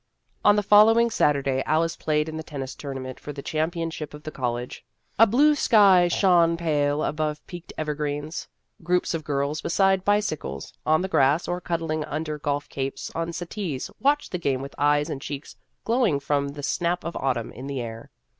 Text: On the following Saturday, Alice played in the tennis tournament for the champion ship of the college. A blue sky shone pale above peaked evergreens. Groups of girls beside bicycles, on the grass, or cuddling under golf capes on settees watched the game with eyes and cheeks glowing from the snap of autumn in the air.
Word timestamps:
On 0.43 0.55
the 0.55 0.63
following 0.63 1.11
Saturday, 1.11 1.61
Alice 1.67 1.95
played 1.95 2.27
in 2.27 2.35
the 2.35 2.41
tennis 2.41 2.73
tournament 2.73 3.19
for 3.19 3.31
the 3.31 3.43
champion 3.43 3.91
ship 3.91 4.15
of 4.15 4.23
the 4.23 4.31
college. 4.31 4.83
A 5.19 5.27
blue 5.27 5.53
sky 5.53 6.07
shone 6.07 6.57
pale 6.57 7.03
above 7.03 7.45
peaked 7.45 7.71
evergreens. 7.77 8.47
Groups 8.81 9.13
of 9.13 9.23
girls 9.23 9.61
beside 9.61 10.03
bicycles, 10.03 10.73
on 10.87 11.03
the 11.03 11.07
grass, 11.07 11.47
or 11.47 11.61
cuddling 11.61 12.03
under 12.05 12.39
golf 12.39 12.67
capes 12.67 13.11
on 13.13 13.31
settees 13.31 13.91
watched 13.99 14.31
the 14.31 14.39
game 14.39 14.63
with 14.63 14.73
eyes 14.79 15.07
and 15.07 15.21
cheeks 15.21 15.55
glowing 15.85 16.19
from 16.19 16.47
the 16.47 16.63
snap 16.63 17.03
of 17.03 17.15
autumn 17.15 17.51
in 17.51 17.67
the 17.67 17.79
air. 17.79 18.09